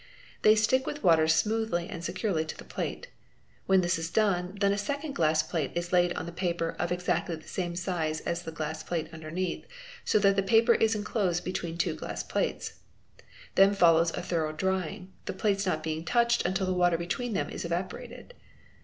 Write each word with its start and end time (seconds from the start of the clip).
They 0.41 0.55
stick 0.55 0.87
with 0.87 1.03
water 1.03 1.27
smoothly 1.27 1.87
~ 1.89 1.89
and 1.89 2.03
securely 2.03 2.43
to 2.45 2.57
the 2.57 2.63
plate. 2.63 3.09
When 3.67 3.81
this 3.81 3.99
is 3.99 4.09
done, 4.09 4.57
then 4.59 4.71
a 4.71 4.77
second 4.79 5.13
glass 5.13 5.43
plate 5.43 5.69
is 5.75 5.93
laid 5.93 6.11
on 6.13 6.25
the 6.25 6.31
paper 6.31 6.75
of 6.79 6.91
exactly 6.91 7.35
the 7.35 7.47
same 7.47 7.75
size 7.75 8.19
as 8.21 8.41
the 8.41 8.51
glass 8.51 8.81
plate 8.81 9.09
under 9.13 9.29
neath, 9.29 9.63
so 10.03 10.17
that 10.17 10.35
the 10.35 10.41
paper 10.41 10.73
is 10.73 10.95
enclosed 10.95 11.43
between 11.43 11.77
two 11.77 11.93
glass 11.93 12.23
plates. 12.23 12.79
Then 13.53 13.75
follows 13.75 14.09
a 14.15 14.23
thorough 14.23 14.53
drying, 14.53 15.13
the 15.25 15.33
plates 15.33 15.67
not 15.67 15.83
being 15.83 16.03
touched 16.03 16.47
until 16.47 16.65
the 16.65 16.73
water 16.73 16.97
between 16.97 17.33
them 17.33 17.51
is 17.51 17.63
evaporated. 17.63 18.33